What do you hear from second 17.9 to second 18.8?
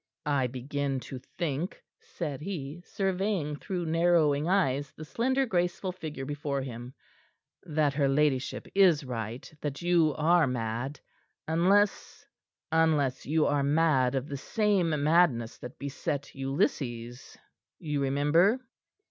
remember?"